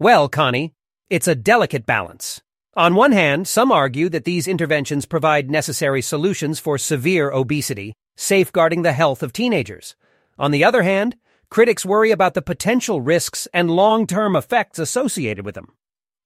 Well, 0.00 0.30
Connie, 0.30 0.72
it's 1.10 1.28
a 1.28 1.34
delicate 1.34 1.84
balance. 1.84 2.40
On 2.74 2.94
one 2.94 3.12
hand, 3.12 3.46
some 3.46 3.70
argue 3.70 4.08
that 4.08 4.24
these 4.24 4.48
interventions 4.48 5.04
provide 5.04 5.50
necessary 5.50 6.00
solutions 6.00 6.58
for 6.58 6.78
severe 6.78 7.30
obesity, 7.30 7.92
safeguarding 8.16 8.80
the 8.80 8.94
health 8.94 9.22
of 9.22 9.34
teenagers. 9.34 9.94
On 10.38 10.52
the 10.52 10.64
other 10.64 10.84
hand, 10.84 11.16
critics 11.50 11.84
worry 11.84 12.12
about 12.12 12.32
the 12.32 12.40
potential 12.40 13.02
risks 13.02 13.46
and 13.52 13.70
long-term 13.70 14.36
effects 14.36 14.78
associated 14.78 15.44
with 15.44 15.54
them. 15.54 15.74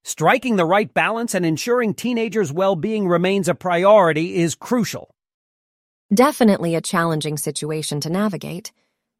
Striking 0.05 0.55
the 0.55 0.63
right 0.63 0.93
balance 0.93 1.35
and 1.35 1.45
ensuring 1.45 1.93
teenagers' 1.93 2.53
well-being 2.53 3.09
remains 3.09 3.49
a 3.49 3.55
priority 3.55 4.37
is 4.37 4.55
crucial. 4.55 5.13
Definitely 6.13 6.75
a 6.75 6.81
challenging 6.81 7.35
situation 7.35 7.99
to 7.99 8.09
navigate. 8.09 8.71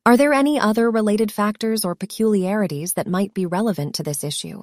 Are 0.07 0.17
there 0.17 0.33
any 0.33 0.59
other 0.59 0.91
related 0.91 1.31
factors 1.31 1.83
or 1.83 1.95
peculiarities 1.95 2.93
that 2.93 3.07
might 3.07 3.33
be 3.33 3.47
relevant 3.47 3.95
to 3.95 4.03
this 4.03 4.23
issue? 4.23 4.61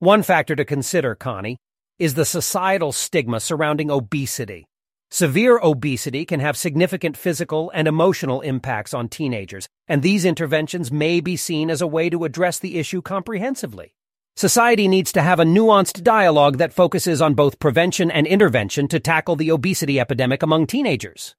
One 0.00 0.24
factor 0.24 0.56
to 0.56 0.64
consider, 0.64 1.14
Connie, 1.14 1.58
is 2.00 2.14
the 2.14 2.24
societal 2.24 2.90
stigma 2.90 3.38
surrounding 3.38 3.88
obesity. 3.88 4.66
Severe 5.12 5.60
obesity 5.62 6.24
can 6.24 6.40
have 6.40 6.56
significant 6.56 7.16
physical 7.16 7.70
and 7.72 7.86
emotional 7.86 8.40
impacts 8.40 8.92
on 8.92 9.08
teenagers, 9.08 9.68
and 9.86 10.02
these 10.02 10.24
interventions 10.24 10.90
may 10.90 11.20
be 11.20 11.36
seen 11.36 11.70
as 11.70 11.80
a 11.80 11.86
way 11.86 12.10
to 12.10 12.24
address 12.24 12.58
the 12.58 12.80
issue 12.80 13.00
comprehensively. 13.00 13.94
Society 14.34 14.88
needs 14.88 15.12
to 15.12 15.22
have 15.22 15.38
a 15.38 15.44
nuanced 15.44 16.02
dialogue 16.02 16.56
that 16.56 16.72
focuses 16.72 17.22
on 17.22 17.34
both 17.34 17.60
prevention 17.60 18.10
and 18.10 18.26
intervention 18.26 18.88
to 18.88 18.98
tackle 18.98 19.36
the 19.36 19.52
obesity 19.52 20.00
epidemic 20.00 20.42
among 20.42 20.66
teenagers. 20.66 21.36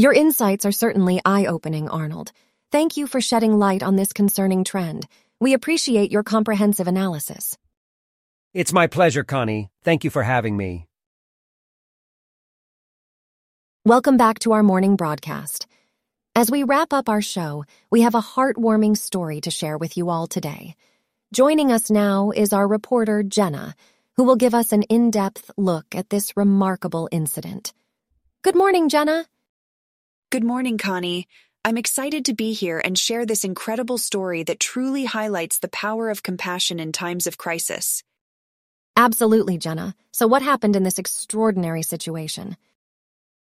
Your 0.00 0.14
insights 0.14 0.64
are 0.64 0.72
certainly 0.72 1.20
eye 1.26 1.44
opening, 1.44 1.86
Arnold. 1.90 2.32
Thank 2.72 2.96
you 2.96 3.06
for 3.06 3.20
shedding 3.20 3.58
light 3.58 3.82
on 3.82 3.96
this 3.96 4.14
concerning 4.14 4.64
trend. 4.64 5.06
We 5.40 5.52
appreciate 5.52 6.10
your 6.10 6.22
comprehensive 6.22 6.88
analysis. 6.88 7.58
It's 8.54 8.72
my 8.72 8.86
pleasure, 8.86 9.24
Connie. 9.24 9.68
Thank 9.84 10.02
you 10.02 10.08
for 10.08 10.22
having 10.22 10.56
me. 10.56 10.86
Welcome 13.84 14.16
back 14.16 14.38
to 14.38 14.52
our 14.52 14.62
morning 14.62 14.96
broadcast. 14.96 15.66
As 16.34 16.50
we 16.50 16.62
wrap 16.62 16.94
up 16.94 17.10
our 17.10 17.20
show, 17.20 17.66
we 17.90 18.00
have 18.00 18.14
a 18.14 18.22
heartwarming 18.22 18.96
story 18.96 19.42
to 19.42 19.50
share 19.50 19.76
with 19.76 19.98
you 19.98 20.08
all 20.08 20.26
today. 20.26 20.76
Joining 21.34 21.70
us 21.70 21.90
now 21.90 22.30
is 22.30 22.54
our 22.54 22.66
reporter, 22.66 23.22
Jenna, 23.22 23.74
who 24.16 24.24
will 24.24 24.36
give 24.36 24.54
us 24.54 24.72
an 24.72 24.82
in 24.84 25.10
depth 25.10 25.50
look 25.58 25.94
at 25.94 26.08
this 26.08 26.38
remarkable 26.38 27.06
incident. 27.12 27.74
Good 28.42 28.56
morning, 28.56 28.88
Jenna. 28.88 29.26
Good 30.30 30.44
morning, 30.44 30.78
Connie. 30.78 31.26
I'm 31.64 31.76
excited 31.76 32.24
to 32.26 32.34
be 32.34 32.52
here 32.52 32.78
and 32.78 32.96
share 32.96 33.26
this 33.26 33.42
incredible 33.42 33.98
story 33.98 34.44
that 34.44 34.60
truly 34.60 35.04
highlights 35.04 35.58
the 35.58 35.66
power 35.66 36.08
of 36.08 36.22
compassion 36.22 36.78
in 36.78 36.92
times 36.92 37.26
of 37.26 37.36
crisis. 37.36 38.04
Absolutely, 38.96 39.58
Jenna. 39.58 39.96
So, 40.12 40.28
what 40.28 40.42
happened 40.42 40.76
in 40.76 40.84
this 40.84 41.00
extraordinary 41.00 41.82
situation? 41.82 42.56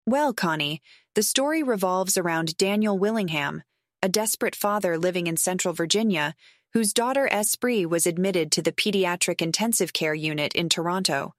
Well, 0.05 0.35
Connie, 0.35 0.83
the 1.15 1.23
story 1.23 1.63
revolves 1.63 2.19
around 2.19 2.59
Daniel 2.59 2.99
Willingham, 2.99 3.63
a 4.03 4.09
desperate 4.11 4.55
father 4.55 4.99
living 4.99 5.27
in 5.27 5.39
Central 5.39 5.73
Virginia 5.73 6.35
whose 6.75 6.93
daughter 6.93 7.27
Esprit 7.33 7.87
was 7.87 8.07
admitted 8.07 8.53
to 8.53 8.61
the 8.61 8.73
pediatric 8.73 9.41
intensive 9.41 9.95
care 9.95 10.13
unit 10.13 10.55
in 10.55 10.69
Toronto. 10.69 11.33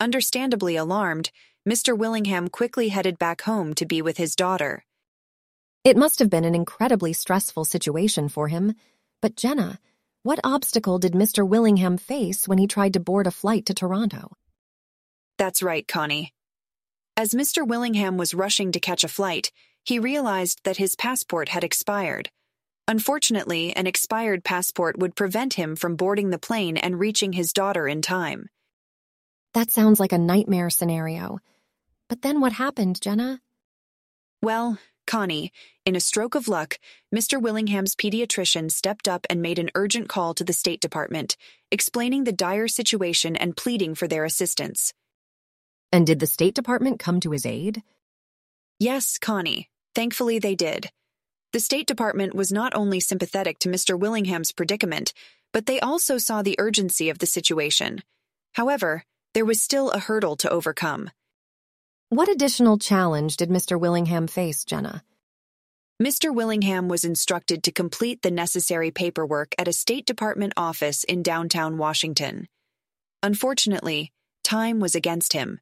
Understandably 0.00 0.74
alarmed, 0.74 1.30
Mr. 1.66 1.98
Willingham 1.98 2.48
quickly 2.48 2.90
headed 2.90 3.18
back 3.18 3.42
home 3.42 3.74
to 3.74 3.84
be 3.84 4.00
with 4.00 4.16
his 4.16 4.36
daughter. 4.36 4.84
It 5.82 5.96
must 5.96 6.20
have 6.20 6.30
been 6.30 6.44
an 6.44 6.54
incredibly 6.54 7.12
stressful 7.12 7.64
situation 7.64 8.28
for 8.28 8.46
him. 8.46 8.74
But, 9.20 9.34
Jenna, 9.34 9.80
what 10.22 10.38
obstacle 10.44 11.00
did 11.00 11.12
Mr. 11.12 11.46
Willingham 11.46 11.96
face 11.96 12.46
when 12.46 12.58
he 12.58 12.68
tried 12.68 12.92
to 12.92 13.00
board 13.00 13.26
a 13.26 13.32
flight 13.32 13.66
to 13.66 13.74
Toronto? 13.74 14.36
That's 15.38 15.62
right, 15.62 15.86
Connie. 15.88 16.32
As 17.16 17.34
Mr. 17.34 17.66
Willingham 17.66 18.16
was 18.16 18.34
rushing 18.34 18.70
to 18.72 18.80
catch 18.80 19.02
a 19.02 19.08
flight, 19.08 19.50
he 19.84 19.98
realized 19.98 20.60
that 20.64 20.76
his 20.76 20.94
passport 20.94 21.48
had 21.48 21.64
expired. 21.64 22.30
Unfortunately, 22.86 23.74
an 23.74 23.88
expired 23.88 24.44
passport 24.44 24.98
would 24.98 25.16
prevent 25.16 25.54
him 25.54 25.74
from 25.74 25.96
boarding 25.96 26.30
the 26.30 26.38
plane 26.38 26.76
and 26.76 27.00
reaching 27.00 27.32
his 27.32 27.52
daughter 27.52 27.88
in 27.88 28.02
time. 28.02 28.46
That 29.54 29.72
sounds 29.72 29.98
like 29.98 30.12
a 30.12 30.18
nightmare 30.18 30.70
scenario. 30.70 31.38
But 32.08 32.22
then 32.22 32.40
what 32.40 32.52
happened, 32.52 33.00
Jenna? 33.00 33.40
Well, 34.42 34.78
Connie, 35.06 35.52
in 35.84 35.96
a 35.96 36.00
stroke 36.00 36.34
of 36.34 36.48
luck, 36.48 36.78
Mr. 37.14 37.40
Willingham's 37.40 37.94
pediatrician 37.94 38.70
stepped 38.70 39.08
up 39.08 39.26
and 39.30 39.40
made 39.40 39.58
an 39.58 39.70
urgent 39.74 40.08
call 40.08 40.34
to 40.34 40.44
the 40.44 40.52
State 40.52 40.80
Department, 40.80 41.36
explaining 41.70 42.24
the 42.24 42.32
dire 42.32 42.68
situation 42.68 43.36
and 43.36 43.56
pleading 43.56 43.94
for 43.94 44.08
their 44.08 44.24
assistance. 44.24 44.92
And 45.92 46.06
did 46.06 46.18
the 46.18 46.26
State 46.26 46.54
Department 46.54 46.98
come 46.98 47.20
to 47.20 47.30
his 47.30 47.46
aid? 47.46 47.82
Yes, 48.78 49.18
Connie. 49.18 49.70
Thankfully, 49.94 50.38
they 50.38 50.54
did. 50.54 50.90
The 51.52 51.60
State 51.60 51.86
Department 51.86 52.34
was 52.34 52.52
not 52.52 52.74
only 52.74 53.00
sympathetic 53.00 53.58
to 53.60 53.68
Mr. 53.68 53.98
Willingham's 53.98 54.52
predicament, 54.52 55.12
but 55.52 55.66
they 55.66 55.80
also 55.80 56.18
saw 56.18 56.42
the 56.42 56.56
urgency 56.58 57.08
of 57.08 57.18
the 57.18 57.26
situation. 57.26 58.02
However, 58.52 59.04
there 59.32 59.44
was 59.44 59.62
still 59.62 59.90
a 59.90 59.98
hurdle 59.98 60.36
to 60.36 60.50
overcome. 60.50 61.10
What 62.08 62.28
additional 62.28 62.78
challenge 62.78 63.36
did 63.36 63.48
Mr. 63.48 63.80
Willingham 63.80 64.28
face, 64.28 64.64
Jenna? 64.64 65.02
Mr. 66.00 66.32
Willingham 66.32 66.86
was 66.88 67.04
instructed 67.04 67.64
to 67.64 67.72
complete 67.72 68.22
the 68.22 68.30
necessary 68.30 68.92
paperwork 68.92 69.56
at 69.58 69.66
a 69.66 69.72
State 69.72 70.06
Department 70.06 70.52
office 70.56 71.02
in 71.02 71.24
downtown 71.24 71.78
Washington. 71.78 72.46
Unfortunately, 73.24 74.12
time 74.44 74.78
was 74.78 74.94
against 74.94 75.32
him. 75.32 75.58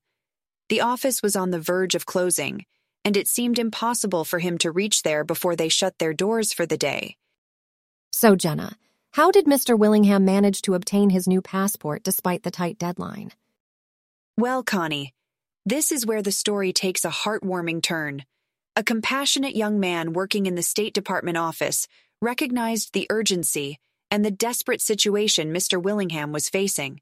The 0.68 0.82
office 0.82 1.22
was 1.22 1.34
on 1.34 1.50
the 1.50 1.58
verge 1.58 1.94
of 1.94 2.04
closing, 2.04 2.66
and 3.06 3.16
it 3.16 3.26
seemed 3.26 3.58
impossible 3.58 4.24
for 4.24 4.38
him 4.38 4.58
to 4.58 4.70
reach 4.70 5.02
there 5.02 5.24
before 5.24 5.56
they 5.56 5.70
shut 5.70 5.98
their 5.98 6.12
doors 6.12 6.52
for 6.52 6.66
the 6.66 6.76
day. 6.76 7.16
So, 8.12 8.36
Jenna, 8.36 8.76
how 9.12 9.30
did 9.30 9.46
Mr. 9.46 9.78
Willingham 9.78 10.26
manage 10.26 10.60
to 10.62 10.74
obtain 10.74 11.08
his 11.08 11.26
new 11.26 11.40
passport 11.40 12.02
despite 12.02 12.42
the 12.42 12.50
tight 12.50 12.76
deadline? 12.76 13.32
Well, 14.36 14.62
Connie, 14.62 15.14
this 15.66 15.90
is 15.90 16.04
where 16.04 16.20
the 16.20 16.32
story 16.32 16.72
takes 16.74 17.04
a 17.04 17.10
heartwarming 17.10 17.82
turn. 17.82 18.24
A 18.76 18.82
compassionate 18.82 19.56
young 19.56 19.80
man 19.80 20.12
working 20.12 20.44
in 20.44 20.56
the 20.56 20.62
State 20.62 20.92
Department 20.92 21.38
office 21.38 21.86
recognized 22.20 22.92
the 22.92 23.06
urgency 23.08 23.78
and 24.10 24.22
the 24.22 24.30
desperate 24.30 24.82
situation 24.82 25.54
Mr. 25.54 25.82
Willingham 25.82 26.32
was 26.32 26.50
facing. 26.50 27.00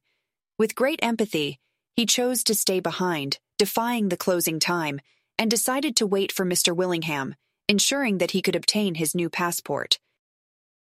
With 0.59 0.76
great 0.76 1.00
empathy, 1.02 1.59
he 1.97 2.07
chose 2.07 2.45
to 2.45 2.54
stay 2.54 2.78
behind, 2.78 3.40
defying 3.59 4.09
the 4.09 4.16
closing 4.16 4.61
time, 4.61 5.00
and 5.38 5.50
decided 5.50 5.97
to 5.97 6.07
wait 6.07 6.31
for 6.31 6.47
Mr. 6.47 6.75
Willingham, 6.75 7.35
ensuring 7.69 8.19
that 8.19 8.31
he 8.31 8.42
could 8.42 8.54
obtain 8.54 8.95
his 8.95 9.14
new 9.14 9.28
passport. 9.28 9.98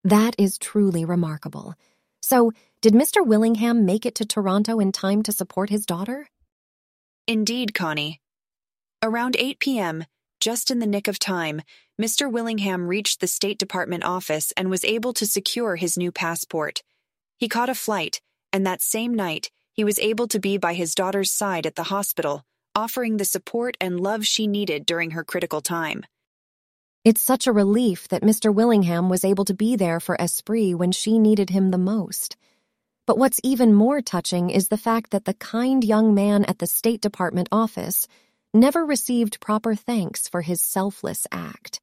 That 0.04 0.34
is 0.40 0.58
truly 0.58 1.06
remarkable. 1.06 1.76
So, 2.22 2.52
did 2.82 2.94
Mr. 2.94 3.26
Willingham 3.26 3.86
make 3.86 4.06
it 4.06 4.16
to 4.16 4.26
Toronto 4.26 4.80
in 4.80 4.92
time 4.92 5.22
to 5.24 5.32
support 5.32 5.70
his 5.70 5.86
daughter? 5.86 6.30
Indeed, 7.30 7.76
Connie. 7.76 8.20
Around 9.04 9.36
8 9.38 9.60
p.m., 9.60 10.06
just 10.40 10.72
in 10.72 10.80
the 10.80 10.88
nick 10.88 11.08
of 11.08 11.20
time, 11.20 11.62
Mr. 12.02 12.32
Willingham 12.32 12.88
reached 12.88 13.20
the 13.20 13.28
State 13.28 13.60
Department 13.60 14.04
office 14.04 14.52
and 14.58 14.68
was 14.68 14.84
able 14.84 15.14
to 15.14 15.28
secure 15.28 15.76
his 15.76 15.96
new 15.96 16.12
passport. 16.12 16.82
He 17.38 17.48
caught 17.48 17.70
a 17.70 17.76
flight, 17.76 18.20
and 18.52 18.66
that 18.66 18.82
same 18.82 19.14
night, 19.14 19.52
he 19.74 19.84
was 19.84 20.00
able 20.00 20.28
to 20.28 20.40
be 20.40 20.58
by 20.58 20.74
his 20.74 20.96
daughter's 20.96 21.30
side 21.30 21.68
at 21.68 21.76
the 21.76 21.84
hospital, 21.94 22.46
offering 22.74 23.18
the 23.18 23.26
support 23.26 23.78
and 23.80 24.00
love 24.00 24.26
she 24.26 24.48
needed 24.48 24.88
during 24.88 25.12
her 25.12 25.24
critical 25.24 25.62
time. 25.62 26.08
It's 27.06 27.22
such 27.22 27.46
a 27.46 27.52
relief 27.52 28.08
that 28.08 28.24
Mr. 28.24 28.52
Willingham 28.52 29.08
was 29.08 29.24
able 29.24 29.46
to 29.46 29.54
be 29.54 29.76
there 29.76 30.00
for 30.00 30.20
Esprit 30.20 30.74
when 30.74 30.92
she 30.92 31.20
needed 31.20 31.52
him 31.52 31.70
the 31.70 31.78
most. 31.78 32.38
But 33.10 33.18
what's 33.18 33.42
even 33.44 33.74
more 33.74 34.04
touching 34.04 34.52
is 34.52 34.68
the 34.68 34.78
fact 34.78 35.10
that 35.10 35.26
the 35.26 35.34
kind 35.34 35.84
young 35.84 36.14
man 36.14 36.46
at 36.46 36.60
the 36.60 36.68
State 36.68 37.02
Department 37.02 37.50
office 37.52 38.08
never 38.54 38.86
received 38.86 39.40
proper 39.42 39.74
thanks 39.74 40.28
for 40.28 40.44
his 40.44 40.62
selfless 40.62 41.26
act. 41.32 41.82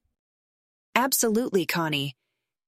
Absolutely, 0.94 1.66
Connie. 1.66 2.14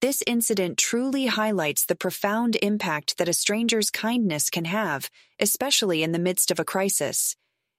This 0.01 0.25
incident 0.27 0.77
truly 0.77 1.27
highlights 1.27 1.87
the 1.87 1.95
profound 1.95 2.57
impact 2.61 3.19
that 3.19 3.29
a 3.29 3.33
stranger's 3.33 3.91
kindness 3.91 4.51
can 4.51 4.65
have, 4.65 5.09
especially 5.39 6.03
in 6.03 6.11
the 6.11 6.19
midst 6.19 6.51
of 6.51 6.59
a 6.59 6.65
crisis. 6.65 7.37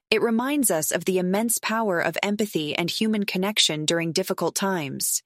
It 0.10 0.22
reminds 0.22 0.72
us 0.72 0.92
of 0.92 1.04
the 1.04 1.20
immense 1.20 1.58
power 1.58 2.00
of 2.00 2.18
empathy 2.24 2.74
and 2.74 2.90
human 2.90 3.26
connection 3.26 3.84
during 3.84 4.14
difficult 4.14 4.56
times. 4.56 5.24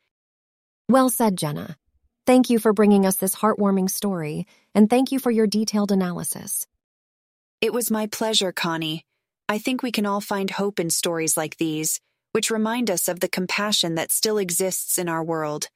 Well 0.90 1.12
said, 1.12 1.38
Jenna. 1.38 1.78
Thank 2.26 2.50
you 2.50 2.58
for 2.58 2.72
bringing 2.72 3.06
us 3.06 3.18
this 3.18 3.36
heartwarming 3.36 3.90
story, 3.90 4.48
and 4.74 4.90
thank 4.90 5.12
you 5.12 5.20
for 5.20 5.30
your 5.30 5.46
detailed 5.46 5.92
analysis. 5.92 6.66
It 7.60 7.74
was 7.74 7.92
my 7.92 8.08
pleasure, 8.08 8.54
Connie. 8.54 9.06
I 9.50 9.58
think 9.58 9.84
we 9.84 9.92
can 9.92 10.06
all 10.06 10.22
find 10.22 10.50
hope 10.50 10.80
in 10.80 10.90
stories 10.90 11.36
like 11.36 11.58
these, 11.58 12.00
which 12.32 12.50
remind 12.50 12.90
us 12.90 13.10
of 13.10 13.20
the 13.20 13.28
compassion 13.28 13.96
that 13.96 14.10
still 14.10 14.38
exists 14.38 14.98
in 14.98 15.10
our 15.10 15.22
world. 15.22 15.68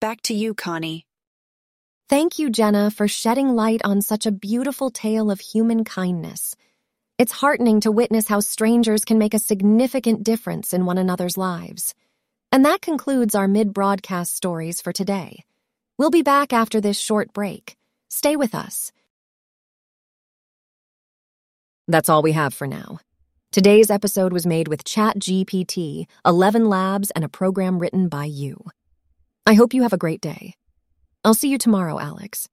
Back 0.00 0.22
to 0.22 0.34
you, 0.34 0.54
Connie. 0.54 1.04
Thank 2.08 2.38
you, 2.38 2.48
Jenna, 2.48 2.92
for 2.92 3.08
shedding 3.08 3.56
light 3.56 3.80
on 3.84 4.00
such 4.00 4.24
a 4.24 4.30
beautiful 4.30 4.90
tale 4.90 5.32
of 5.32 5.40
human 5.40 5.82
kindness. 5.82 6.54
It's 7.18 7.32
heartening 7.32 7.80
to 7.80 7.90
witness 7.90 8.28
how 8.28 8.38
strangers 8.38 9.04
can 9.04 9.18
make 9.18 9.34
a 9.34 9.40
significant 9.40 10.22
difference 10.22 10.72
in 10.72 10.86
one 10.86 10.98
another's 10.98 11.36
lives. 11.36 11.92
And 12.52 12.64
that 12.64 12.82
concludes 12.82 13.34
our 13.34 13.48
mid 13.48 13.72
broadcast 13.72 14.36
stories 14.36 14.80
for 14.80 14.92
today. 14.92 15.44
We'll 15.98 16.10
be 16.10 16.22
back 16.22 16.52
after 16.52 16.80
this 16.80 16.96
short 16.96 17.32
break. 17.32 17.76
Stay 18.08 18.36
with 18.36 18.54
us. 18.54 18.92
That's 21.88 22.08
all 22.08 22.22
we 22.22 22.32
have 22.32 22.54
for 22.54 22.68
now. 22.68 23.00
Today's 23.50 23.90
episode 23.90 24.32
was 24.32 24.46
made 24.46 24.68
with 24.68 24.84
ChatGPT, 24.84 26.04
11 26.24 26.68
Labs, 26.68 27.10
and 27.10 27.24
a 27.24 27.28
program 27.28 27.80
written 27.80 28.08
by 28.08 28.26
you. 28.26 28.62
I 29.44 29.54
hope 29.54 29.74
you 29.74 29.82
have 29.82 29.92
a 29.92 29.98
great 29.98 30.20
day. 30.20 30.54
I'll 31.24 31.34
see 31.34 31.48
you 31.48 31.58
tomorrow, 31.58 31.98
Alex. 31.98 32.48